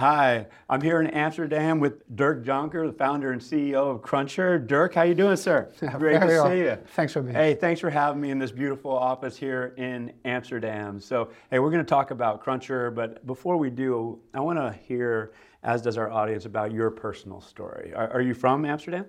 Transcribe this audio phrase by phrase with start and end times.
[0.00, 4.66] Hi, I'm here in Amsterdam with Dirk Jonker, the founder and CEO of Crunchr.
[4.66, 5.70] Dirk, how you doing, sir?
[5.98, 6.48] Great to well.
[6.48, 6.78] see you.
[6.94, 7.34] Thanks for me.
[7.34, 11.00] Hey, thanks for having me in this beautiful office here in Amsterdam.
[11.00, 14.72] So, hey, we're going to talk about Crunchr, but before we do, I want to
[14.88, 15.32] hear,
[15.64, 17.92] as does our audience, about your personal story.
[17.94, 19.04] Are, are you from Amsterdam?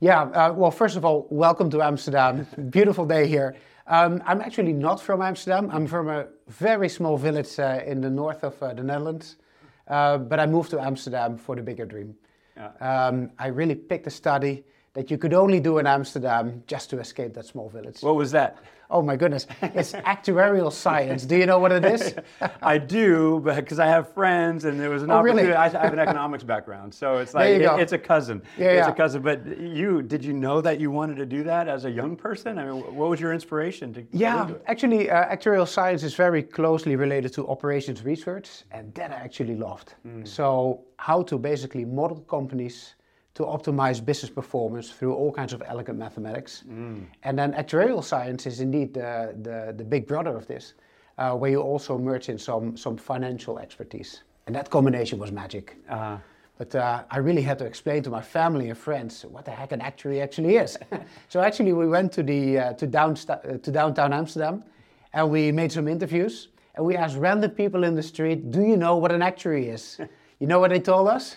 [0.00, 2.48] Yeah, uh, well, first of all, welcome to Amsterdam.
[2.70, 3.54] Beautiful day here.
[3.86, 5.70] Um, I'm actually not from Amsterdam.
[5.72, 9.36] I'm from a very small village uh, in the north of uh, the Netherlands.
[9.88, 12.14] Uh, but I moved to Amsterdam for the bigger dream.
[12.56, 12.70] Yeah.
[12.80, 14.64] Um, I really picked a study
[14.94, 18.02] that you could only do in Amsterdam just to escape that small village.
[18.02, 18.58] What was that?
[18.90, 21.24] Oh my goodness, it's actuarial science.
[21.24, 22.14] Do you know what it is?
[22.62, 25.48] I do, because I have friends, and there was an oh, opportunity.
[25.48, 25.56] Really?
[25.56, 28.42] I have an economics background, so it's like it, it's a cousin.
[28.58, 28.92] Yeah, it's yeah.
[28.92, 29.22] a cousin.
[29.22, 32.58] But you, did you know that you wanted to do that as a young person?
[32.58, 34.06] I mean, what was your inspiration to?
[34.12, 39.14] Yeah, actually, uh, actuarial science is very closely related to operations research, and that I
[39.14, 39.94] actually loved.
[40.06, 40.28] Mm.
[40.28, 42.94] So, how to basically model companies
[43.34, 46.64] to optimize business performance through all kinds of elegant mathematics.
[46.68, 47.06] Mm.
[47.22, 50.74] And then actuarial science is indeed the, the, the big brother of this,
[51.18, 54.22] uh, where you also merge in some, some financial expertise.
[54.46, 55.76] And that combination was magic.
[55.88, 56.18] Uh-huh.
[56.58, 59.72] But uh, I really had to explain to my family and friends what the heck
[59.72, 60.78] an actuary actually is.
[61.28, 64.62] so actually, we went to, the, uh, to, downsta- uh, to downtown Amsterdam
[65.14, 66.48] and we made some interviews.
[66.74, 69.98] And we asked random people in the street, do you know what an actuary is?
[70.38, 71.36] you know what they told us?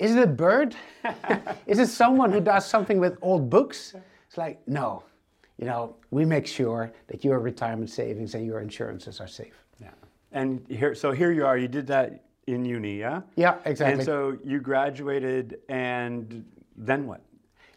[0.00, 0.74] Is it a bird?
[1.66, 3.94] is it someone who does something with old books?
[4.26, 5.04] It's like, no.
[5.58, 9.62] You know, we make sure that your retirement savings and your insurances are safe.
[9.78, 9.90] Yeah.
[10.32, 11.58] And here, so here you are.
[11.58, 13.20] You did that in uni, yeah?
[13.36, 13.98] Yeah, exactly.
[13.98, 17.20] And so you graduated, and then what?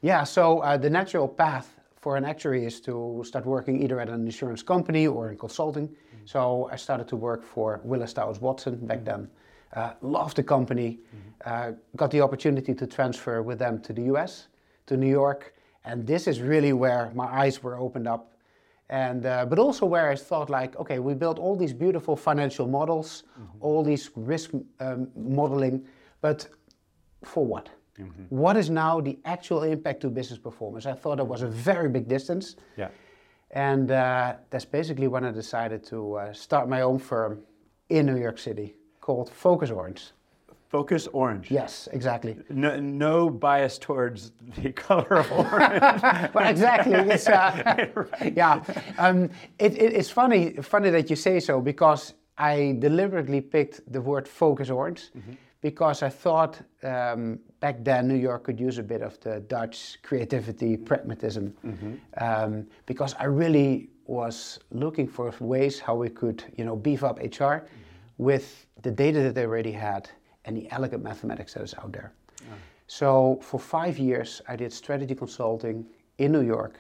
[0.02, 0.24] Yeah.
[0.24, 4.26] So uh, the natural path for an actuary is to start working either at an
[4.26, 5.90] insurance company or in consulting.
[5.90, 6.26] Mm-hmm.
[6.26, 9.06] So I started to work for Willis Towers Watson back mm-hmm.
[9.06, 9.30] then.
[9.76, 11.30] Uh, loved the company, mm-hmm.
[11.46, 14.48] uh, got the opportunity to transfer with them to the US,
[14.86, 18.34] to New York, and this is really where my eyes were opened up.
[18.90, 22.68] And, uh, but also where I thought like, okay, we built all these beautiful financial
[22.68, 23.58] models, mm-hmm.
[23.62, 25.86] all these risk um, modeling,
[26.22, 26.48] but
[27.24, 27.70] for what?
[28.00, 28.24] Mm-hmm.
[28.30, 30.88] what is now the actual impact to business performance?
[30.88, 32.56] I thought it was a very big distance.
[32.76, 32.90] Yeah.
[33.52, 37.42] And uh, that's basically when I decided to uh, start my own firm
[37.90, 40.04] in New York City called Focus Orange.
[40.70, 41.52] Focus Orange.
[41.52, 42.38] Yes, exactly.
[42.50, 46.02] No, no bias towards the color of orange.
[46.36, 48.34] but exactly, it's, uh, right.
[48.36, 48.64] yeah.
[48.98, 54.00] Um, it, it, it's funny, funny that you say so because I deliberately picked the
[54.00, 55.34] word Focus Orange mm-hmm.
[55.60, 59.98] because I thought um, back then New York could use a bit of the Dutch
[60.02, 61.94] creativity, pragmatism, mm-hmm.
[62.26, 67.20] um, because I really was looking for ways how we could, you know, beef up
[67.20, 67.60] HR.
[67.68, 67.83] Mm-hmm
[68.24, 70.10] with the data that they already had
[70.46, 72.14] and the elegant mathematics that is out there.
[72.42, 72.56] Yeah.
[72.88, 75.86] So for five years, I did strategy consulting
[76.18, 76.80] in New York,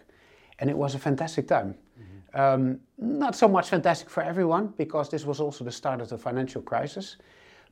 [0.59, 1.75] and it was a fantastic time.
[1.75, 2.39] Mm-hmm.
[2.41, 6.17] Um, not so much fantastic for everyone because this was also the start of the
[6.17, 7.17] financial crisis,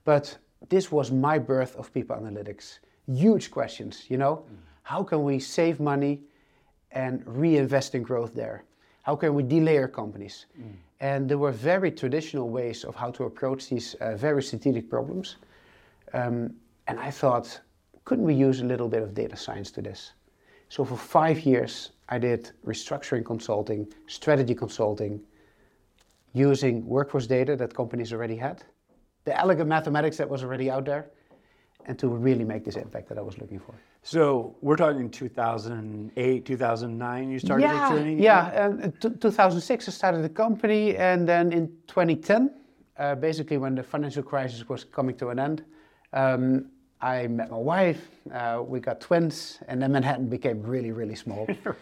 [0.06, 0.38] but
[0.70, 2.80] this was my birth of people analytics.
[3.08, 4.56] Huge questions, you know, mm-hmm.
[4.84, 6.22] how can we save money
[6.92, 8.64] and reinvest in growth there?
[9.04, 10.46] How can we delayer companies?
[10.60, 10.74] Mm.
[11.02, 15.38] And there were very traditional ways of how to approach these uh, very strategic problems.
[16.14, 16.54] Um,
[16.88, 17.60] and I thought,
[18.06, 20.14] couldn't we use a little bit of data science to this?
[20.70, 25.20] So for five years, I did restructuring consulting, strategy consulting,
[26.34, 28.64] using workforce data that companies already had,
[29.26, 31.10] the elegant mathematics that was already out there,
[31.88, 33.74] and to really make this impact that I was looking for.
[34.04, 37.32] So we're talking 2008, 2009.
[37.32, 38.22] You started yeah, the journey.
[38.22, 42.52] Yeah, um, t- 2006 I started the company, and then in 2010,
[42.98, 45.64] uh, basically when the financial crisis was coming to an end,
[46.14, 46.66] um,
[47.00, 48.10] I met my wife.
[48.34, 51.46] Uh, we got twins, and then Manhattan became really, really small.
[51.64, 51.76] right.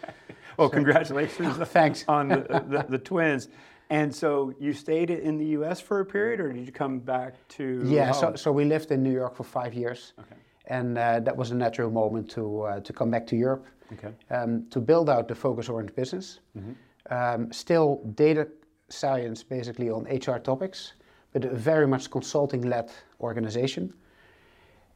[0.58, 1.56] Well, so, congratulations!
[1.68, 2.36] thanks on the,
[2.68, 3.48] the, the twins.
[3.88, 5.80] And so you stayed in the U.S.
[5.80, 7.82] for a period, or did you come back to?
[7.84, 10.36] Yeah, so, so we lived in New York for five years, okay.
[10.70, 14.14] And uh, that was a natural moment to uh, to come back to Europe, okay.
[14.30, 16.40] um, to build out the Focus Orange business.
[16.56, 16.72] Mm-hmm.
[17.12, 18.48] Um, still data
[18.88, 20.94] science, basically on HR topics,
[21.32, 22.90] but a very much consulting-led
[23.20, 23.92] organization.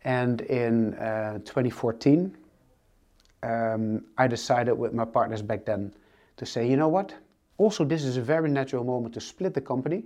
[0.04, 2.36] And in uh, 2014,
[3.42, 5.94] um, I decided with my partners back then
[6.36, 7.14] to say, you know what?
[7.56, 10.04] Also, this is a very natural moment to split the company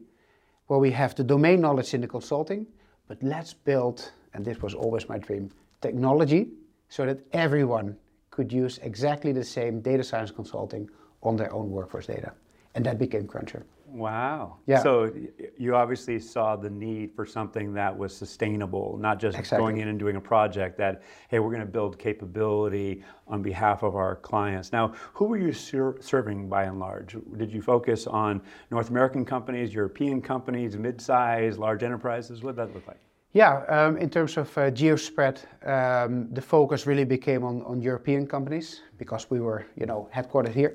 [0.66, 2.66] where we have the domain knowledge in the consulting,
[3.06, 6.48] but let's build, and this was always my dream, technology
[6.88, 7.96] so that everyone
[8.30, 10.88] could use exactly the same data science consulting
[11.22, 12.32] on their own workforce data.
[12.74, 13.64] And that became Crunchr.
[13.90, 14.58] Wow.
[14.66, 14.82] Yeah.
[14.82, 15.12] So
[15.56, 19.64] you obviously saw the need for something that was sustainable, not just exactly.
[19.64, 23.82] going in and doing a project that, hey, we're going to build capability on behalf
[23.82, 24.72] of our clients.
[24.72, 27.16] Now, who were you ser- serving by and large?
[27.38, 32.42] Did you focus on North American companies, European companies, mid-size, large enterprises?
[32.42, 33.00] What did that look like?
[33.32, 38.26] Yeah, um, in terms of uh, geo spread, um, the focus really became on, European
[38.26, 40.74] companies because we were, you know, headquartered here.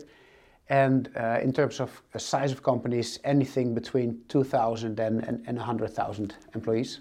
[0.69, 6.35] And uh, in terms of size of companies, anything between 2,000 and, and, and 100,000
[6.53, 6.99] employees.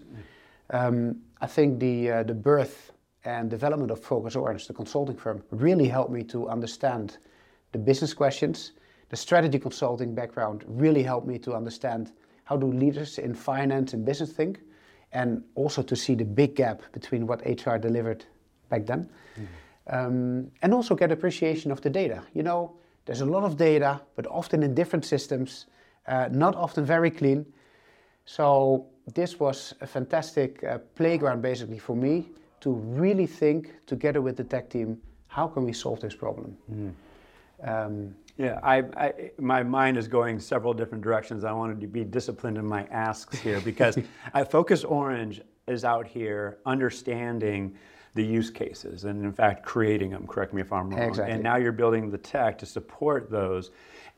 [0.71, 2.93] Um, I think the, uh, the birth
[3.25, 7.19] and development of Focus Orange, the consulting firm, really helped me to understand
[7.73, 8.73] the business questions.
[9.11, 12.13] The strategy consulting background really helped me to understand
[12.45, 14.61] how do leaders in finance and business think,
[15.13, 18.25] and also to see the big gap between what HR delivered
[18.69, 19.09] back then.
[19.35, 19.45] Mm-hmm.
[19.95, 22.23] Um, and also get appreciation of the data.
[22.35, 25.67] You know, there's a lot of data, but often in different systems,
[26.07, 27.45] uh, not often very clean.
[28.25, 32.29] So this was a fantastic uh, playground basically for me
[32.61, 36.57] to really think together with the tech team, how can we solve this problem?
[36.71, 36.93] Mm.
[37.65, 41.45] Um, yeah, I, I, my mind is going several different directions.
[41.45, 43.99] I wanted to be disciplined in my asks here because
[44.33, 47.77] I Focus Orange is out here understanding
[48.15, 51.33] the use cases and in fact creating them correct me if i'm wrong exactly.
[51.33, 53.71] and now you're building the tech to support those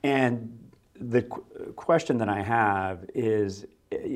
[0.03, 0.59] and
[1.01, 3.67] the qu- question that i have is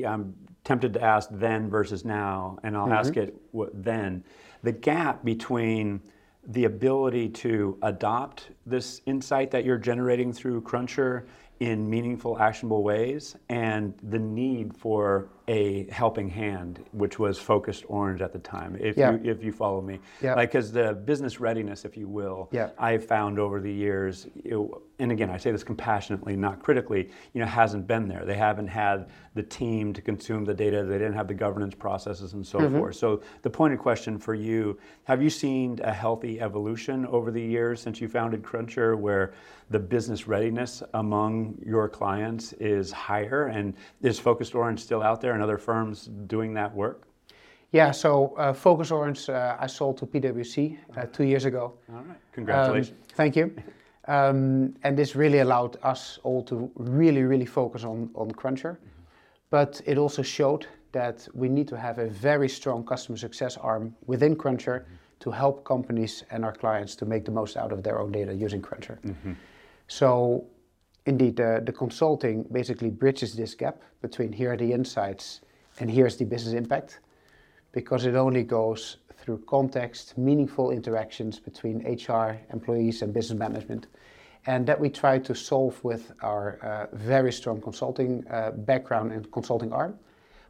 [0.05, 0.35] i'm
[0.65, 2.93] tempted to ask then versus now and i'll mm-hmm.
[2.93, 4.23] ask it what, then
[4.63, 6.01] the gap between
[6.49, 11.25] the ability to adopt this insight that you're generating through Crunchr
[11.59, 18.21] in meaningful actionable ways and the need for a helping hand, which was focused orange
[18.21, 18.77] at the time.
[18.79, 19.13] If yeah.
[19.13, 20.35] you if you follow me, yeah.
[20.35, 22.69] like because the business readiness, if you will, yeah.
[22.77, 24.55] I've found over the years, it,
[24.99, 28.25] and again I say this compassionately, not critically, you know, hasn't been there.
[28.25, 30.83] They haven't had the team to consume the data.
[30.83, 32.77] They didn't have the governance processes and so mm-hmm.
[32.77, 32.97] forth.
[32.97, 37.81] So the pointed question for you: Have you seen a healthy evolution over the years
[37.81, 39.33] since you founded Crunchr, where
[39.71, 43.73] the business readiness among your clients is higher, and
[44.03, 45.38] is Focused Orange still out there?
[45.39, 47.07] And other firms doing that work?
[47.71, 51.75] Yeah, so uh, Focus Orange, uh, I sold to PwC uh, two years ago.
[51.89, 52.97] All right, congratulations.
[52.99, 53.55] Um, thank you.
[54.09, 58.73] Um, and this really allowed us all to really, really focus on, on Crunchr.
[58.73, 59.03] Mm-hmm.
[59.49, 63.95] But it also showed that we need to have a very strong customer success arm
[64.07, 64.93] within Crunchr mm-hmm.
[65.21, 68.33] to help companies and our clients to make the most out of their own data
[68.33, 68.99] using Crunchr.
[68.99, 69.33] Mm-hmm.
[69.87, 70.43] So
[71.05, 75.41] indeed, the, the consulting basically bridges this gap between here are the insights
[75.79, 76.99] and here's the business impact
[77.71, 83.87] because it only goes through context, meaningful interactions between HR, employees, and business management.
[84.45, 89.29] And that we try to solve with our uh, very strong consulting uh, background and
[89.31, 89.99] consulting arm,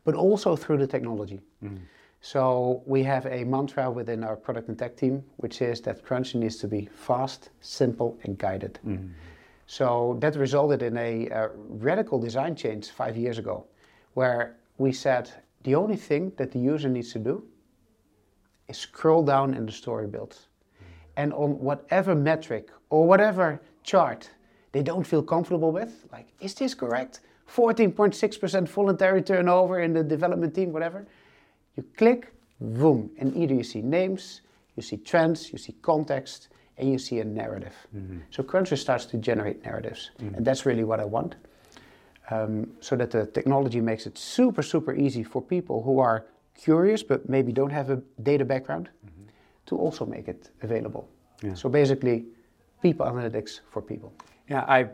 [0.05, 1.41] but also through the technology.
[1.63, 1.79] Mm.
[2.21, 6.35] So we have a mantra within our product and tech team, which is that Crunch
[6.35, 8.79] needs to be fast, simple, and guided.
[8.85, 9.09] Mm.
[9.69, 13.67] So that resulted in a, a, radical design change five years ago,
[14.15, 15.29] where we said
[15.61, 17.43] the only thing that the user needs to do
[18.67, 20.47] is scroll down in the story builds.
[21.17, 24.31] And on whatever metric or whatever chart
[24.71, 27.19] they don't feel comfortable with, like, is this correct?
[27.47, 31.05] 14.6% voluntary turnover in the development team, whatever.
[31.75, 34.41] You click, boom, and either you see names,
[34.75, 36.47] you see trends, you see context,
[36.79, 37.75] and you see a narrative.
[37.95, 38.19] Mm-hmm.
[38.31, 40.35] So Crunchr starts to generate narratives, mm-hmm.
[40.35, 41.35] and that's really what I want.
[42.31, 47.01] Um, so that the technology makes it super, super easy for people who are curious
[47.03, 49.29] but maybe don't have a data background mm-hmm.
[49.65, 51.09] to also make it available.
[51.41, 51.55] Yeah.
[51.55, 52.25] So basically,
[52.81, 54.13] people analytics for people.
[54.47, 54.89] Yeah, I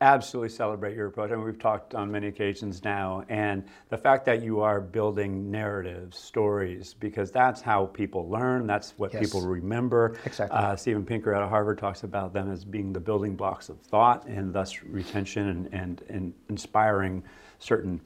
[0.00, 1.30] absolutely celebrate your approach.
[1.30, 5.50] I mean, we've talked on many occasions now, and the fact that you are building
[5.50, 8.66] narratives, stories, because that's how people learn.
[8.66, 9.22] That's what yes.
[9.22, 10.16] people remember.
[10.24, 10.56] Exactly.
[10.56, 13.78] Uh, Steven Pinker out of Harvard talks about them as being the building blocks of
[13.80, 17.22] thought, and thus retention and, and, and inspiring
[17.58, 18.00] certain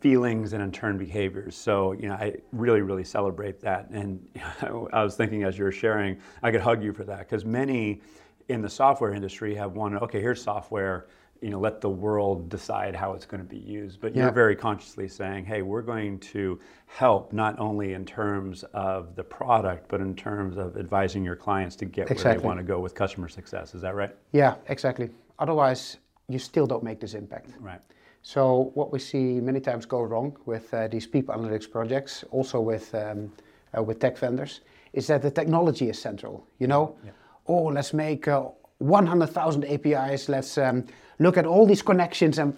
[0.00, 1.54] feelings and in turn behaviors.
[1.54, 3.90] So, you know, I really, really celebrate that.
[3.90, 4.26] And
[4.92, 8.00] I was thinking as you were sharing, I could hug you for that because many
[8.48, 11.06] in the software industry have wanted, okay, here's software
[11.40, 14.00] you know, let the world decide how it's going to be used.
[14.00, 14.24] But yeah.
[14.24, 19.24] you're very consciously saying, hey, we're going to help not only in terms of the
[19.24, 22.30] product, but in terms of advising your clients to get exactly.
[22.30, 23.74] where they want to go with customer success.
[23.74, 24.14] Is that right?
[24.32, 25.10] Yeah, exactly.
[25.38, 27.50] Otherwise, you still don't make this impact.
[27.60, 27.80] Right.
[28.22, 32.60] So what we see many times go wrong with uh, these people analytics projects, also
[32.60, 33.32] with um,
[33.76, 34.62] uh, with tech vendors,
[34.92, 36.44] is that the technology is central.
[36.58, 37.12] You know, yeah.
[37.46, 40.28] oh, let's make uh, 100,000 APIs.
[40.28, 40.84] Let's um,
[41.18, 42.38] look at all these connections.
[42.38, 42.56] And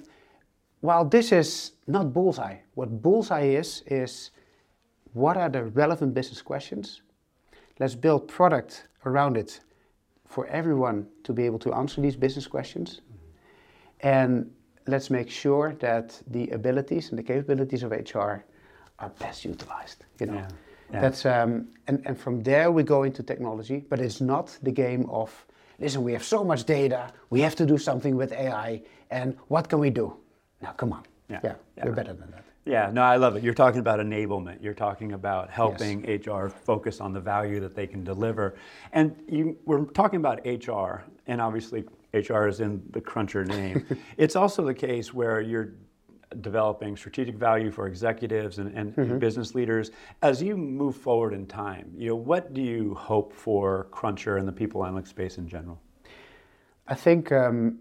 [0.81, 4.31] while this is not bullseye, what bullseye is, is
[5.13, 7.03] what are the relevant business questions?
[7.79, 9.61] Let's build product around it
[10.27, 13.01] for everyone to be able to answer these business questions.
[14.01, 14.51] And
[14.87, 18.45] let's make sure that the abilities and the capabilities of HR
[18.99, 20.05] are best utilized.
[20.21, 20.49] You know, yeah.
[20.93, 21.01] Yeah.
[21.01, 25.09] that's um, and and from there we go into technology, but it's not the game
[25.11, 25.47] of
[25.79, 26.03] listen.
[26.03, 29.79] We have so much data, we have to do something with AI, and what can
[29.79, 30.17] we do?
[30.61, 31.85] Now, come on, yeah, yeah, yeah.
[31.85, 32.45] we're better than that.
[32.65, 33.43] Yeah, no, I love it.
[33.43, 34.63] You're talking about enablement.
[34.63, 36.27] You're talking about helping yes.
[36.27, 38.57] HR focus on the value that they can deliver.
[38.93, 43.87] And you, we're talking about HR, and obviously HR is in the Crunchr name.
[44.19, 45.73] it's also the case where you're
[46.41, 49.19] developing strategic value for executives and, and mm-hmm.
[49.19, 49.91] business leaders.
[50.23, 54.47] As you move forward in time, you know, what do you hope for Crunchr and
[54.47, 55.81] the people analytics space in general?
[56.87, 57.79] I think um,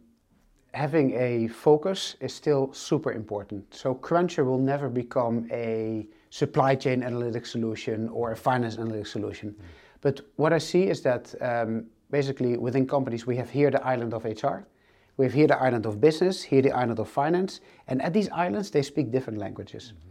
[0.73, 3.73] having a focus is still super important.
[3.73, 9.51] So Crunchr will never become a supply chain analytics solution or a finance analytics solution.
[9.51, 9.63] Mm.
[10.01, 14.13] But what I see is that um, basically within companies we have here the island
[14.13, 14.67] of HR,
[15.17, 18.29] we have here the island of business, here the island of finance, and at these
[18.29, 19.93] islands they speak different languages.
[19.93, 20.09] Mm-hmm.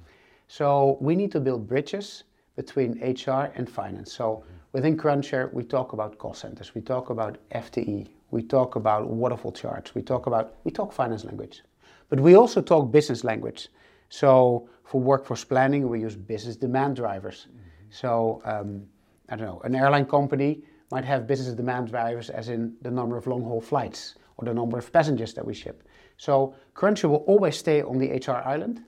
[0.48, 2.25] So we need to build bridges
[2.56, 4.12] between HR and finance.
[4.12, 4.52] So mm-hmm.
[4.72, 9.52] within Crunchr we talk about call centers, we talk about FTE, we talk about waterfall
[9.52, 11.62] charts, we talk about we talk finance language,
[12.08, 13.68] but we also talk business language.
[14.08, 17.46] So for workforce planning, we use business demand drivers.
[17.48, 17.60] Mm-hmm.
[17.90, 18.86] So um,
[19.28, 23.16] I don't know, an airline company might have business demand drivers, as in the number
[23.16, 25.83] of long-haul flights or the number of passengers that we ship.
[26.16, 28.83] So Crunchr will always stay on the HR island,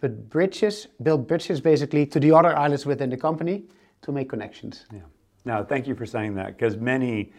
[0.00, 3.64] but bridges build bridges basically to the other islands within the company
[4.02, 4.86] to make connections.
[4.92, 5.00] Yeah.
[5.44, 7.32] Now, thank you for saying that because many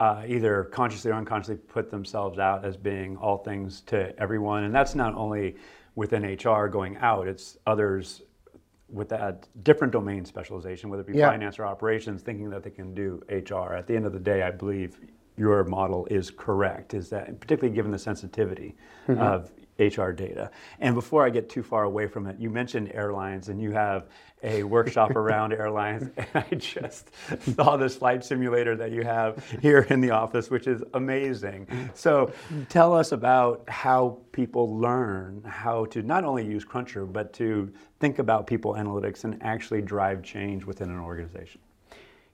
[0.00, 4.64] uh, either consciously or unconsciously put themselves out as being all things to everyone.
[4.64, 5.56] And that's not only
[5.94, 8.22] within HR going out, it's others
[8.88, 11.28] with that different domain specialization, whether it be yeah.
[11.28, 13.74] finance or operations, thinking that they can do HR.
[13.74, 14.98] At the end of the day, I believe
[15.40, 18.76] your model is correct, is that particularly given the sensitivity
[19.08, 19.18] mm-hmm.
[19.22, 20.50] of HR data.
[20.80, 24.08] And before I get too far away from it, you mentioned airlines and you have
[24.42, 26.10] a workshop around airlines.
[26.18, 27.10] And I just
[27.56, 31.66] saw this flight simulator that you have here in the office, which is amazing.
[31.94, 32.30] So
[32.68, 38.18] tell us about how people learn how to not only use Crunchr, but to think
[38.18, 41.62] about people analytics and actually drive change within an organization.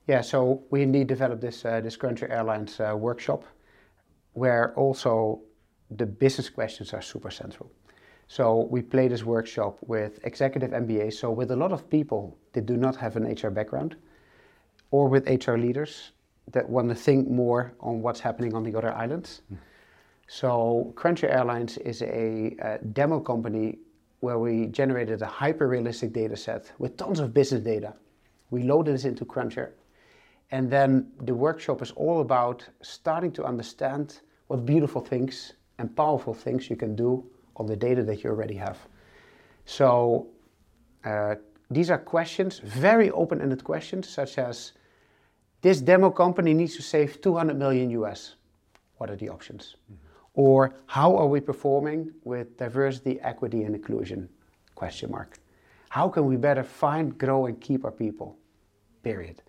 [0.06, 3.44] Yeah, so we indeed developed this, uh, this Crunchr Airlines uh, workshop
[4.36, 5.40] where also
[5.90, 7.70] the business questions are super central.
[8.28, 12.66] So we play this workshop with executive MBAs, so with a lot of people that
[12.66, 13.96] do not have an HR background,
[14.90, 16.12] or with HR leaders
[16.52, 19.42] that want to think more on what's happening on the other islands.
[19.52, 19.58] Mm.
[20.26, 23.78] So Crunchr Airlines is a, a, demo company
[24.20, 27.94] where we generated a hyper-realistic data set with tons of business data.
[28.50, 29.70] We loaded this into Crunchr.
[30.50, 36.34] And then the workshop is all about starting to understand what beautiful things and powerful
[36.34, 37.24] things you can do
[37.56, 38.78] on the data that you already have.
[39.64, 40.28] So
[41.04, 41.34] uh,
[41.70, 44.72] these are questions, very open-ended questions, such as
[45.62, 48.36] this demo company needs to save 200 million US.
[48.98, 49.76] What are the options?
[49.84, 50.02] Mm-hmm.
[50.34, 54.28] Or how are we performing with diversity, equity, and inclusion?
[54.74, 55.38] Question mark.
[55.88, 58.36] How can we better find, grow, and keep our people?
[59.02, 59.42] Period.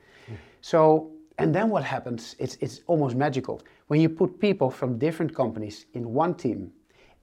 [0.72, 2.36] So, and then what happens?
[2.40, 6.74] It's it's almost magical when you put people from different companies in one team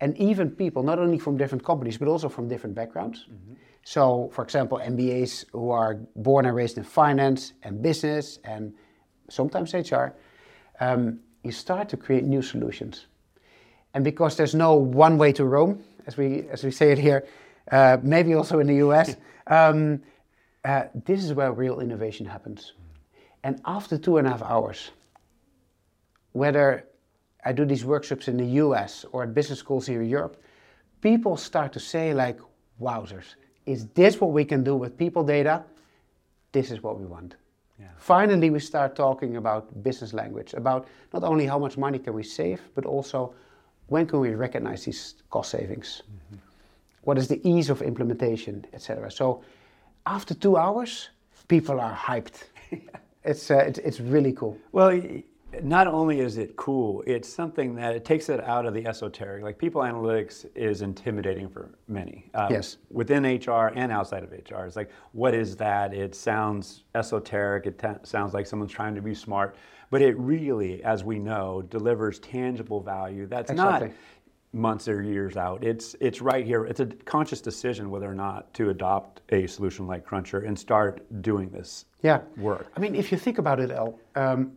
[0.01, 3.19] and even people not only from different companies but also from different backgrounds.
[3.19, 3.55] Mm-hmm.
[3.83, 8.73] So, for example, MBAs who are born and raised in finance and business and
[9.29, 10.07] sometimes HR,
[10.81, 13.09] um, you start to create new solutions.
[13.93, 17.27] And because there's no one way to Rome, as we as we say it here,
[17.71, 19.17] uh, maybe also in the US,
[19.49, 20.01] um,
[20.65, 22.73] uh, this is where real innovation happens.
[23.45, 24.91] And after two and a half hours,
[26.33, 26.87] whether
[27.45, 30.43] I do these workshops in the US or at business schools here in Europe,
[31.03, 32.41] people start to say like,
[32.81, 33.37] wowzers,
[33.67, 35.63] is this what we can do with people data?
[36.53, 37.37] This is what we want.
[37.79, 37.89] Yeah.
[37.99, 42.23] Finally, we start talking about business language, about not only how much money can we
[42.23, 43.35] save, but also
[43.89, 46.03] when can we recognize these cost savings?
[46.03, 46.37] Mm-hmm.
[47.03, 49.11] What is the ease of implementation, etc.
[49.11, 49.43] So
[50.07, 51.11] after two hours,
[51.47, 52.45] people are hyped.
[53.25, 54.59] it's, uh, it's, it's really cool.
[54.73, 55.01] Well,
[55.63, 59.43] not only is it cool, it's something that it takes it out of the esoteric.
[59.43, 62.31] Like people analytics is intimidating for many.
[62.35, 62.79] Um, yes.
[62.91, 65.95] Within HR and outside of HR, it's like, what is that?
[65.95, 67.67] It sounds esoteric.
[67.67, 69.57] It t- sounds like someone's trying to be smart,
[69.91, 73.27] but it really, as we know, delivers tangible value.
[73.27, 73.89] That's exactly.
[73.89, 73.97] not
[74.55, 75.65] months or years out.
[75.65, 76.65] It's it's right here.
[76.65, 81.03] It's a conscious decision whether or not to adopt a solution like Crunchr and start
[81.23, 82.21] doing this yeah.
[82.37, 82.67] work.
[82.77, 84.53] I mean, if you think about it, Al, um,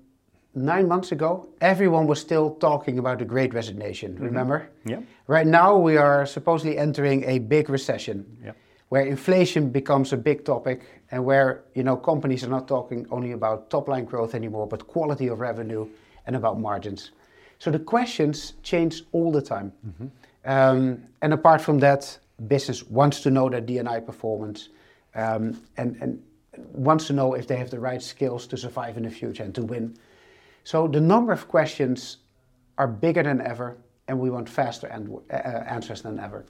[0.54, 4.14] nine months ago, everyone was still talking about the Great Resignation.
[4.14, 4.26] Mm-hmm.
[4.26, 4.70] Remember?
[4.86, 5.02] Yeah.
[5.28, 8.54] Right now, we are supposedly entering a big recession, Yeah.
[8.90, 13.32] where inflation becomes a big topic, and where you know companies are not talking only
[13.32, 15.88] about top line growth anymore, but quality of revenue
[16.28, 17.12] and about margins.
[17.60, 19.72] So the questions change all the time.
[20.46, 24.70] Um, and apart from that, business wants to know their DNI performance
[25.16, 26.22] um, and, and
[26.74, 29.54] wants to know if they have the right skills to survive in the future and
[29.56, 29.98] to win.
[30.64, 32.18] So the number of questions
[32.78, 36.46] are bigger than ever, and we want faster an- uh, answers than ever.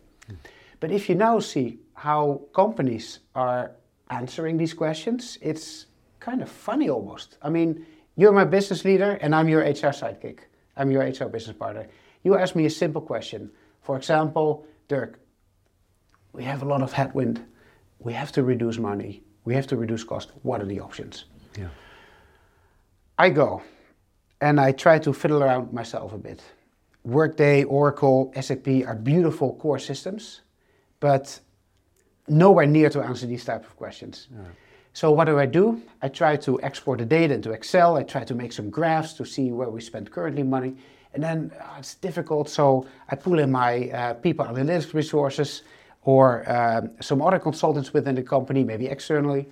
[0.79, 3.71] But if you now see how companies are
[4.09, 5.87] answering these questions, it's
[6.19, 7.37] kind of funny almost.
[7.41, 7.85] I mean,
[8.15, 10.39] you're my business leader, and I'm your HR sidekick.
[10.77, 11.87] I'm your HR business partner.
[12.23, 13.51] You ask me a simple question.
[13.81, 15.19] For example, Dirk,
[16.33, 17.43] we have a lot of headwind.
[17.99, 19.23] We have to reduce money.
[19.43, 20.31] We have to reduce cost.
[20.43, 21.25] What are the options?
[21.57, 21.69] Yeah.
[23.17, 23.63] I go
[24.39, 26.43] and I try to fiddle around myself a bit.
[27.03, 30.41] Workday, Oracle, SAP are beautiful core systems,
[30.99, 31.39] but
[32.27, 34.27] nowhere near to answer these type of questions.
[34.97, 35.79] So what do I do?
[36.01, 37.97] I try to export the data into Excel.
[37.97, 40.73] I try to make some graphs to see where we spend currently money.
[41.13, 45.61] And then uh, it's difficult, so I pull in my uh, people analytics resources
[46.01, 49.47] or um, some other consultants within the company, maybe externally.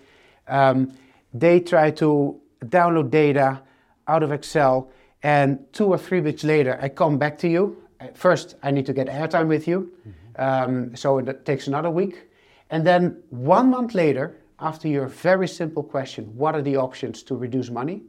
[0.47, 0.93] Um,
[1.31, 3.61] they try to download data
[4.07, 4.89] out of Excel,
[5.21, 7.83] and two or three weeks later, I come back to you.
[8.01, 9.93] Uh, First, I need to get airtime with you,
[10.39, 12.29] um, so it takes another week.
[12.71, 17.35] And then one month later, after your very simple question, what are the options to
[17.35, 18.03] reduce money?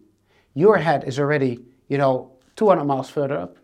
[0.54, 3.56] Your head is already, you know, 200 miles further up.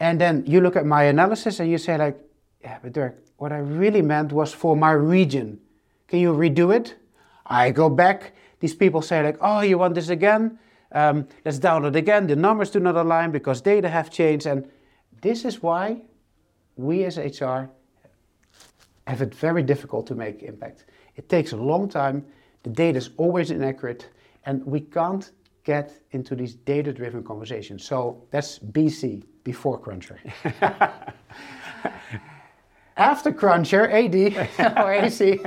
[0.00, 2.18] And then you look at my analysis and you say like,
[2.60, 5.60] yeah, but Dirk, what I really meant was for my region.
[6.08, 6.96] Can you redo it?
[7.46, 8.34] I go back.
[8.60, 10.58] These people say like, oh, you want this again?
[10.92, 12.26] Um, let's download again.
[12.26, 14.46] The numbers do not align because data have changed.
[14.46, 14.68] And
[15.20, 16.02] this is why
[16.76, 17.70] we as HR
[19.06, 20.86] have it very difficult to make impact.
[21.16, 22.24] It takes a long time.
[22.62, 24.08] The data is always inaccurate,
[24.46, 25.30] and we can't
[25.64, 27.84] get into these data-driven conversations.
[27.84, 30.18] So that's BC, before Crunchr.
[32.96, 35.40] after Crunchr, AD or AC,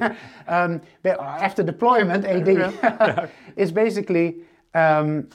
[0.48, 3.24] um, after deployment, AD,
[3.56, 4.38] is basically
[4.74, 5.30] um,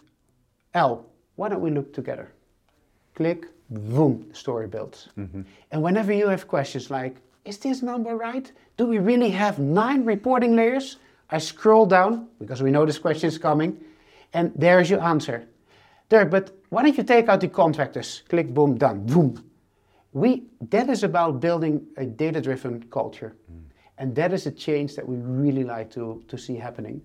[0.74, 1.06] L.
[1.36, 2.32] Why don't we look together?
[3.14, 5.08] Click, boom, story builds.
[5.70, 8.50] And whenever you have questions like, is this number right?
[8.76, 10.96] Do we really have nine reporting layers?
[11.30, 13.78] I scroll down because we know this question is coming,
[14.32, 15.48] and there's your answer.
[16.08, 18.22] There, but why don't you take out the contractors?
[18.28, 19.42] Click, boom, done, boom.
[20.12, 23.34] We that is about building a data-driven culture,
[23.96, 27.00] and that is a change that we really like to to see happening.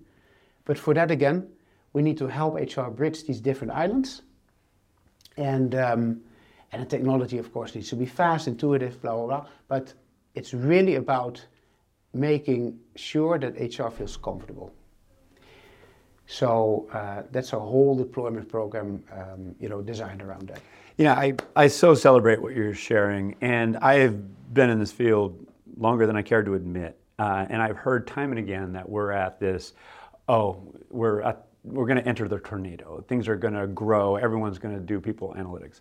[0.66, 1.48] But for that again,
[1.94, 4.22] we need to help HR bridge these different islands,
[5.38, 6.20] and um,
[6.72, 9.46] and the technology, of course, needs to be fast, intuitive, blah blah blah.
[9.68, 9.94] But
[10.38, 11.44] it's really about
[12.14, 14.72] making sure that HR feels comfortable.
[16.26, 20.60] So uh, that's a whole deployment program, um, you know, designed around that.
[20.96, 23.34] Yeah, I, I so celebrate what you're sharing.
[23.40, 25.44] And I have been in this field
[25.76, 26.96] longer than I care to admit.
[27.18, 29.72] Uh, and I've heard time and again that we're at this,
[30.28, 33.04] oh, we're, at, we're going to enter the tornado.
[33.08, 34.16] Things are going to grow.
[34.16, 35.80] Everyone's going to do people analytics.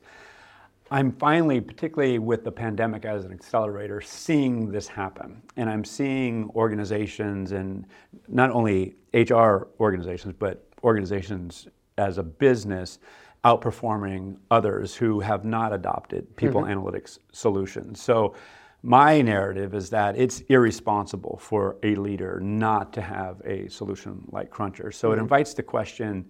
[0.89, 5.41] I'm finally, particularly with the pandemic as an accelerator, seeing this happen.
[5.57, 7.85] And I'm seeing organizations and
[8.27, 12.99] not only HR organizations, but organizations as a business
[13.43, 16.79] outperforming others who have not adopted people mm-hmm.
[16.79, 18.01] analytics solutions.
[18.01, 18.35] So
[18.83, 24.49] my narrative is that it's irresponsible for a leader not to have a solution like
[24.49, 24.93] Crunchr.
[24.93, 25.23] So it mm-hmm.
[25.23, 26.25] invites the question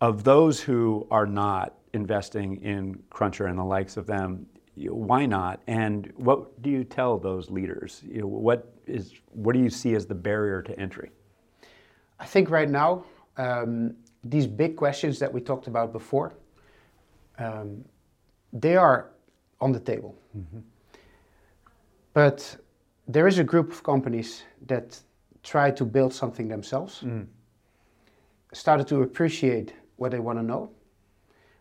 [0.00, 4.46] of those who are not investing in Crunchr and the likes of them.
[4.76, 5.60] Why not?
[5.66, 8.02] And what do you tell those leaders?
[8.06, 11.10] You know, what is what do you see as the barrier to entry?
[12.18, 13.04] I think right now,
[13.36, 16.34] um, these big questions that we talked about before,
[17.38, 17.84] um,
[18.52, 19.10] they are
[19.60, 20.14] on the table.
[22.12, 22.56] But
[23.08, 24.98] there is a group of companies that
[25.42, 27.02] try to build something themselves,
[28.52, 30.70] started to appreciate what they want to know,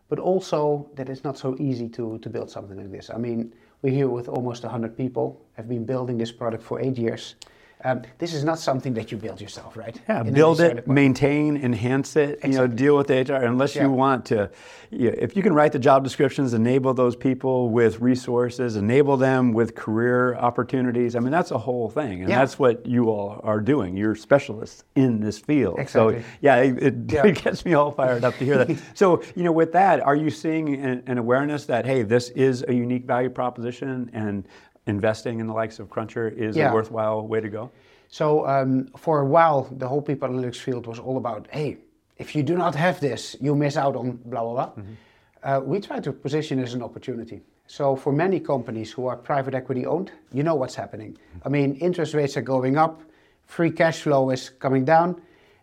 [0.09, 3.09] but also that it's not so easy to, to build something like this.
[3.09, 6.97] I mean, we're here with almost 100 people, have been building this product for eight
[6.97, 7.35] years.
[7.85, 9.97] Um, this is not something that you build yourself, right?
[10.09, 12.39] Yeah, In build it, maintain, enhance it.
[12.43, 13.35] You know, deal with the HR.
[13.45, 13.83] Unless Yeah.
[13.83, 14.49] you want to,
[14.91, 19.53] you if you can write the job descriptions, enable those people with resources, enable them
[19.53, 21.15] with career opportunities.
[21.15, 22.39] I mean, that's a whole thing, and Yeah.
[22.39, 23.95] that's what you all are doing.
[23.95, 25.79] You're specialists in this field.
[25.79, 26.19] Exactly.
[26.21, 27.25] So yeah, it, it, Yeah.
[27.27, 28.77] it gets me all fired up to hear that.
[28.93, 32.65] so you know, with that, are you seeing an, an awareness that hey, this is
[32.67, 34.45] a unique value proposition, and
[34.89, 36.71] investing in the likes of Crunchr is Yeah.
[36.71, 37.69] a worthwhile way to go?
[38.09, 41.77] So um, for a while, the whole people analytics field was all about, hey,
[42.17, 44.71] if you do not have this, you miss out on blah blah blah.
[45.43, 47.39] Uh, we try to position as an opportunity.
[47.67, 51.17] So for many companies who are private equity owned, you know what's happening.
[51.45, 53.01] I mean, interest rates are going up,
[53.45, 55.21] free cash flow is coming down,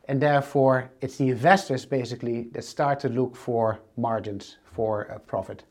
[0.09, 5.65] and therefore it's the investors basically that start to look for margins for uh, profit.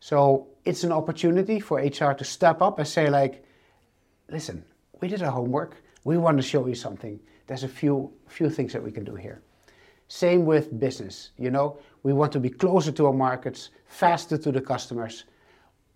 [0.00, 3.44] So it's an opportunity for HR to step up and say like,
[4.30, 4.64] listen,
[5.00, 5.82] we did our homework.
[6.04, 7.18] We want to show you something.
[7.46, 9.42] There's a few few things that we can do here.
[10.08, 11.30] Same with business.
[11.38, 15.24] You know, we want to be closer to our markets, faster to the customers.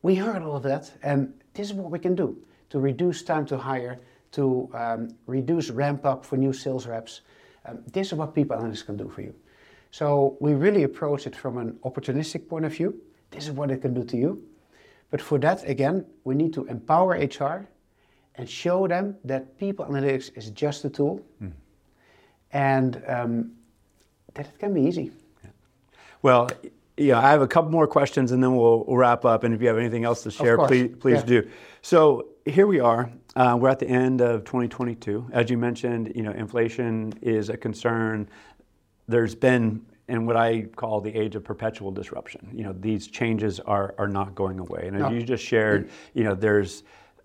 [0.02, 2.36] We heard all of that, and this is what we can do
[2.70, 4.00] to reduce time to hire,
[4.32, 7.20] to um, reduce ramp up for new sales reps.
[7.66, 9.34] Um, this is what people analytics can do for you.
[9.90, 13.00] So we really approach it from an opportunistic point of view.
[13.32, 14.42] This is what it can do to you.
[15.10, 17.68] But for that, again, we need to empower HR
[18.36, 21.20] and show them that people analytics is just a tool
[22.52, 23.52] and um,
[24.34, 25.10] that it can be easy.
[26.22, 26.48] Well,
[26.96, 29.44] yeah, I have a couple more questions and then we'll, we'll wrap up.
[29.44, 31.42] And if you have anything else to share, please, please yeah.
[31.42, 31.50] do.
[31.82, 33.10] So here we are.
[33.34, 35.28] Uh, we're at the end of 2022.
[35.32, 38.28] As you mentioned, you know, inflation is a concern.
[39.08, 42.48] There's been in what I call the age of perpetual disruption.
[42.52, 44.84] You know, these changes are, are not going away.
[44.86, 45.10] And as No.
[45.10, 46.18] you just shared, mm-hmm.
[46.18, 46.82] you know, there's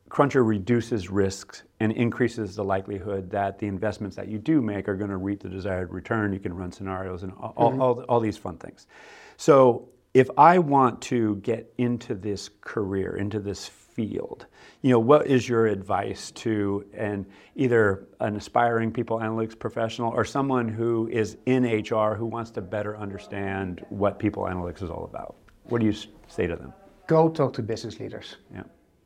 [0.10, 4.96] Crunchr reduces risks and increases the likelihood that the investments that you do make are
[4.96, 6.32] going to reap the desired return.
[6.32, 7.82] You can run scenarios and all, all, mm-hmm.
[7.82, 8.88] all, all these fun things.
[9.36, 13.70] So if I want to get into this career, into this
[14.02, 14.46] field,
[14.84, 20.24] you know, what is your advice to an either an aspiring people analytics professional or
[20.24, 25.04] someone who is in HR who wants to better understand what people analytics is all
[25.12, 25.36] about?
[25.64, 25.96] What do you
[26.28, 26.72] say to them?
[27.08, 28.64] Go talk to business leaders Yeah.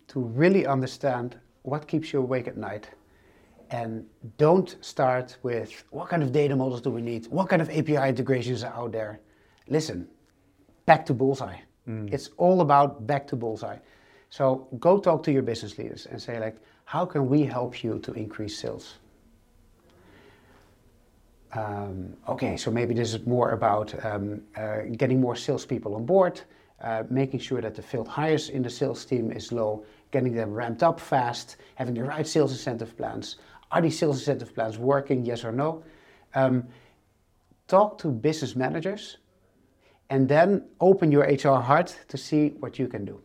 [0.09, 2.89] to really understand what keeps you awake at night.
[3.69, 4.05] And
[4.37, 7.27] don't start with what kind of data models do we need?
[7.27, 9.21] What kind of API integrations are out there?
[9.69, 10.09] Listen,
[10.85, 11.59] back to bullseye.
[11.87, 12.13] Mm.
[12.13, 13.77] It's all about back to bullseye.
[14.31, 17.99] So go talk to your business leaders and say like, how can we help you
[17.99, 18.95] to increase sales?
[21.51, 26.39] Um, okay, so maybe this is more about um, uh, getting more salespeople on board,
[26.81, 30.53] uh, making sure that the field hires in the sales team is low, getting them
[30.53, 33.35] ramped up fast, having the right sales incentive plans.
[33.69, 35.25] Are these sales incentive plans working?
[35.25, 35.83] Yes or no?
[36.35, 36.69] Um,
[37.67, 39.17] talk to business managers
[40.09, 43.21] and then open your HR heart to see what you can do.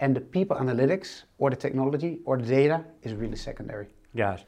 [0.00, 3.88] And the people analytics or the technology or the data is really secondary.
[4.16, 4.44] Gosh,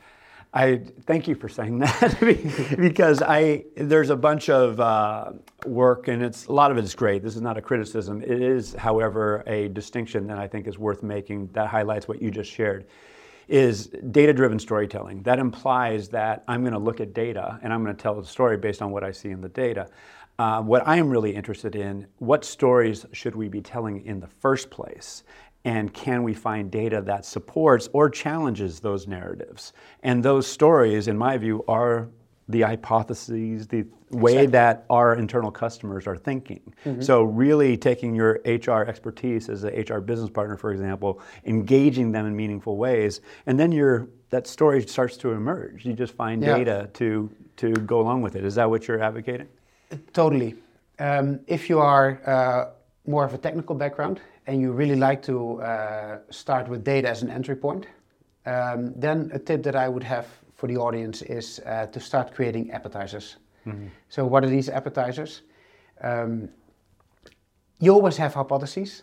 [0.54, 5.32] I thank you for saying that because I there's a bunch of uh,
[5.66, 7.22] work and it's a lot of it is great.
[7.22, 8.22] This is not a criticism.
[8.22, 12.30] It is, however, a distinction that I think is worth making that highlights what you
[12.30, 12.86] just shared.
[13.48, 15.22] Is data-driven storytelling.
[15.24, 18.24] That implies that I'm going to look at data and I'm going to tell a
[18.24, 19.88] story based on what I see in the data.
[20.42, 24.26] Uh, what I am really interested in, what stories should we be telling in the
[24.26, 25.22] first place?
[25.64, 29.72] And can we find data that supports or challenges those narratives?
[30.02, 32.08] And those stories, in my view, are
[32.48, 34.46] the hypotheses, the way Exactly.
[34.48, 36.74] that our internal customers are thinking.
[36.98, 42.26] So, really taking your HR expertise as a HR business partner, for example, engaging them
[42.26, 45.86] in meaningful ways, and then your that story starts to emerge.
[45.86, 46.56] You just find Yeah.
[46.58, 48.44] data to to go along with it.
[48.44, 49.46] Is that what you're advocating?
[50.12, 50.54] Totally.
[50.98, 52.70] Um, if you are uh,
[53.06, 57.22] more of a technical background and you really like to uh, start with data as
[57.22, 57.86] an entry point,
[58.46, 62.34] um, then a tip that I would have for the audience is uh, to start
[62.34, 63.36] creating appetizers.
[64.08, 65.42] So, what are these appetizers?
[66.02, 66.48] Um,
[67.78, 69.02] you always have hypotheses,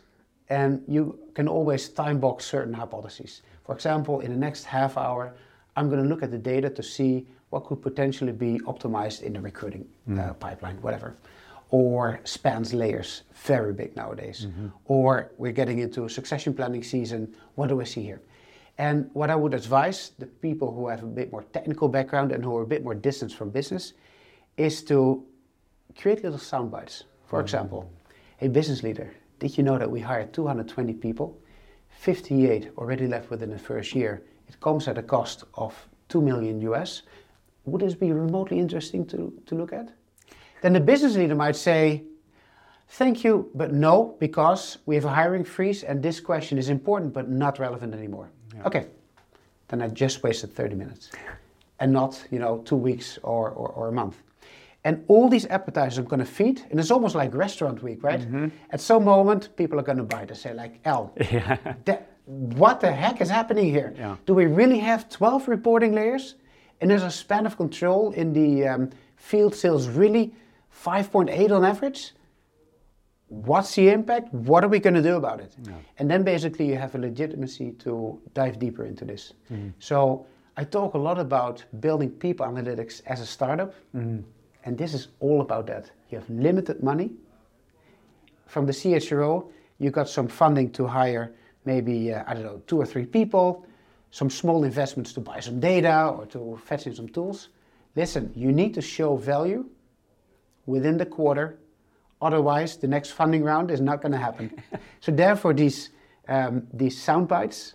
[0.50, 3.42] and you can always time box certain hypotheses.
[3.66, 5.34] For example, in the next half hour,
[5.76, 9.34] I'm going to look at the data to see what could potentially be optimized in
[9.34, 10.20] the recruiting mm.
[10.20, 11.18] uh, pipeline, whatever.
[11.72, 14.48] Or spans layers, very big nowadays.
[14.48, 14.68] Mm-hmm.
[14.86, 17.36] Or we're getting into succession planning season.
[17.56, 18.22] What do I see here?
[18.80, 22.44] And what I would advise the people who have a bit more technical background and
[22.44, 23.94] who are a bit more distant from business
[24.58, 25.26] is to
[25.98, 27.04] create little sound bites.
[27.26, 27.46] For mm-hmm.
[27.46, 27.92] example,
[28.42, 31.38] a business leader, did you know that we hired 220 people?
[31.90, 34.24] 58 already left within the first year.
[34.48, 35.76] It comes at a cost of
[36.08, 37.04] 2 million US.
[37.72, 39.90] Would this be remotely interesting to, to look at?
[40.62, 42.04] Then the business leader might say,
[42.92, 47.14] Thank you, but no, because we have a hiring freeze and this question is important
[47.14, 48.32] but not relevant anymore.
[48.56, 48.64] Yeah.
[48.66, 48.88] Okay,
[49.68, 51.12] then I just wasted 30 minutes
[51.80, 54.18] and not, you know, two weeks or, or, or a month.
[54.86, 58.22] And all these appetizers I'm going to feed, and it's almost like restaurant week, right?
[58.22, 58.48] Mm-hmm.
[58.72, 60.26] At some moment, people are going to buy.
[60.26, 61.58] They say, like, L, Yeah.
[61.86, 63.94] that, what the heck is happening here?
[63.98, 64.16] Yeah.
[64.26, 66.36] Do we really have 12 reporting layers?
[66.82, 70.34] And is a span of control in the um, field sales really
[70.86, 72.14] 5.8 on average?
[73.28, 74.34] What's the impact?
[74.34, 75.56] What are we going to do about it?
[75.64, 75.74] Yeah.
[75.98, 79.34] And then basically you have a legitimacy to dive deeper into this.
[79.80, 80.26] So
[80.58, 83.74] I talk a lot about building people analytics as a startup,
[84.66, 85.92] and this is all about that.
[86.10, 87.12] You have limited money.
[88.48, 91.34] From the CHRO, you got some funding to hire
[91.66, 93.64] maybe, uh, I don't know, two or three people,
[94.12, 97.50] some small investments to buy some data or to fetch in some tools.
[97.96, 99.66] Listen, you need to show value
[100.66, 101.60] within the quarter.
[102.22, 104.52] Otherwise, the next funding round is not going to happen.
[105.00, 105.90] so therefore, these
[106.28, 107.74] um, these sound bites,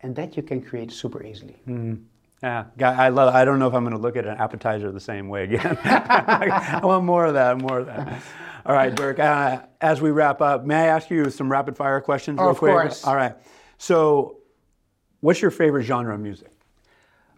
[0.00, 1.56] and that you can create super easily.
[2.42, 3.34] Yeah, Guy, I love.
[3.34, 5.78] I don't know if I'm going to look at an appetizer the same way again.
[5.84, 7.58] I want more of that.
[7.58, 8.22] More of that.
[8.64, 9.18] All right, Burke.
[9.18, 12.38] Uh, as we wrap up, may I ask you some rapid fire questions?
[12.40, 12.72] Oh, real of quick?
[12.72, 13.04] course.
[13.04, 13.36] All right.
[13.78, 14.38] So,
[15.22, 16.50] what's your favorite genre of music?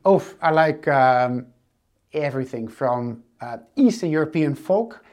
[0.05, 1.47] Oh, I like um,
[2.13, 5.05] everything from uh, Eastern European folk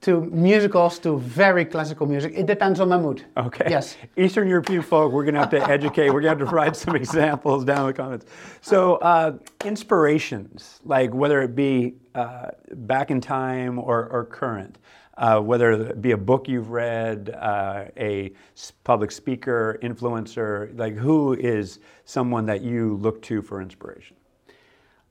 [0.00, 2.32] to musicals to very classical music.
[2.36, 3.24] It depends on my mood.
[3.36, 3.66] Okay.
[3.68, 3.96] Yes.
[4.16, 5.12] Eastern European folk.
[5.12, 6.10] We're going to have to educate.
[6.10, 8.26] We're going to have to provide some examples down in the comments.
[8.60, 14.78] So, uh, inspirations, like whether it be uh, back in time or, or current,
[15.18, 18.32] uh, whether it be a book you've read, uh, a
[18.84, 24.16] public speaker, influencer, like who is someone that you look to for inspiration?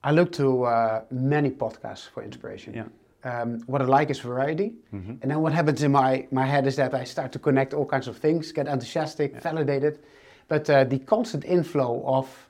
[0.04, 2.74] I look to uh, many podcasts for inspiration.
[2.74, 2.88] Yeah.
[3.24, 4.76] Um, what I like is variety.
[5.22, 7.86] And then what happens in my, my head is that I start to connect all
[7.86, 10.00] kinds of things, get enthusiastic, validated.
[10.48, 12.50] But uh, the constant inflow of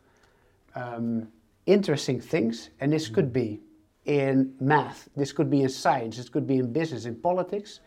[0.75, 1.29] um,
[1.65, 3.61] interesting things, and this could be
[4.07, 7.81] in math, this could be in science, this could be in business, in politics.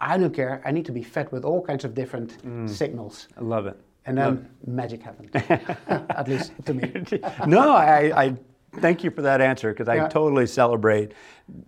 [0.00, 0.62] I don't care.
[0.64, 2.68] I need to be fed with all kinds of different mm.
[2.68, 3.28] signals.
[3.36, 3.78] I love it.
[4.06, 5.30] And then magic happens,
[5.88, 6.90] at least to me.
[7.46, 8.36] no, I, I
[8.76, 10.08] thank you for that answer because I Yeah.
[10.08, 11.12] totally celebrate,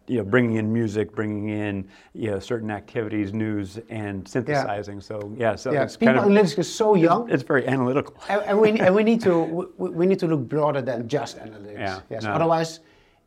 [0.07, 5.03] you know, bringing in music, bringing in you know certain activities, news, and synthesizing.
[5.03, 7.29] So yeah, so Yeah, it's people kind of analytics is so young.
[7.29, 8.15] it's very analytical.
[8.31, 9.39] and, and we, and we need to
[9.77, 11.79] we, we need to look broader than just analytics.
[11.79, 12.23] Yeah, yes.
[12.23, 12.33] no.
[12.33, 12.81] Otherwise,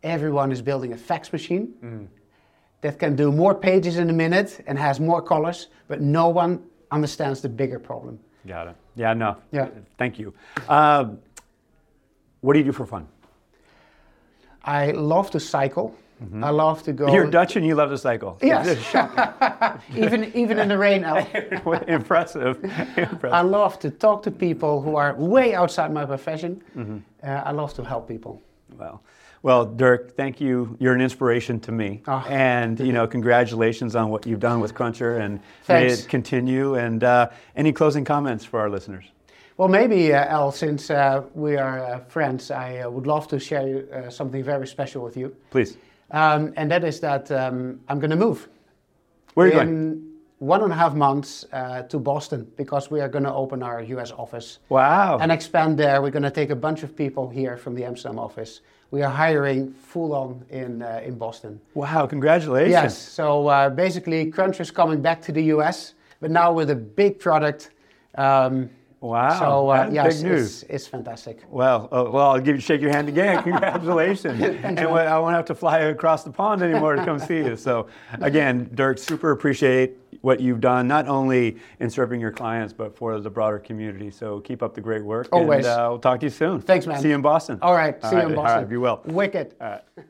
[0.03, 2.07] everyone is building a fax machine Mm.
[2.81, 6.59] that can do more pages in a minute and has more colors, but no one
[6.91, 8.19] understands the bigger problem.
[8.47, 8.75] Got it.
[8.95, 9.35] Yeah, no.
[9.51, 9.69] Yeah.
[9.97, 10.33] Thank you.
[10.67, 11.05] Uh,
[12.41, 13.07] what do you do for fun?
[14.63, 15.95] I love to cycle.
[16.41, 17.05] I love to go.
[17.05, 17.15] Mm-hmm.
[17.15, 18.37] You're Dutch and you love to cycle.
[18.41, 18.77] Yes.
[19.95, 21.03] Even even in the rain.
[21.87, 22.63] Impressive.
[22.63, 23.25] Impressive.
[23.33, 26.61] I love to talk to people who are way outside my profession.
[26.77, 26.97] Mm-hmm.
[27.23, 28.41] Uh, I love to help people.
[28.77, 29.01] Well,
[29.43, 30.75] well, Dirk, thank you.
[30.79, 32.23] You're an inspiration to me, Oh.
[32.29, 36.75] and you know, congratulations on what you've done with Crunchr, and may it continue.
[36.75, 39.03] And uh, any closing comments for our listeners?
[39.57, 43.39] Well, maybe, uh, Al, since uh, we are uh, friends, I uh, would love to
[43.39, 45.35] share uh, something very special with you.
[45.51, 45.77] Please.
[46.11, 48.47] Um, and that is that um, I'm going to move
[49.33, 50.09] Where are you in going?
[50.39, 53.81] one and a half months uh, to Boston because we are going to open our
[53.81, 55.17] US office Wow.
[55.19, 56.01] and expand there.
[56.01, 58.61] We're going to take a bunch of people here from the Amsterdam office.
[58.93, 61.59] We are hiring full on in, uh, in Boston.
[61.73, 62.05] wow.
[62.05, 62.71] Congratulations.
[62.71, 66.75] Yes, so uh, basically, Crunchr is coming back to the US, but now with a
[66.75, 67.71] big product.
[68.13, 68.69] Um,
[69.03, 69.37] Wow.
[69.37, 70.63] so uh, yes, big news.
[70.69, 71.43] It's, fantastic.
[71.49, 73.43] Well, uh, well, I'll give you shake your hand again.
[73.43, 74.41] Congratulations.
[74.63, 77.57] and I won't have to fly across the pond anymore to come see you.
[77.57, 77.87] So,
[78.21, 83.19] again, Dirk, super appreciate what you've done, not only in serving your clients, but for
[83.19, 84.09] the broader community.
[84.09, 85.27] So keep up the great work.
[85.33, 85.65] Always.
[85.65, 86.61] And uh, we'll talk to you soon.
[86.61, 87.01] Thanks, man.
[87.01, 87.59] See you in Boston.
[87.61, 88.59] All right, see you in Boston.
[88.59, 89.01] right, be well.
[89.03, 89.55] Wicked.
[89.59, 89.81] All right.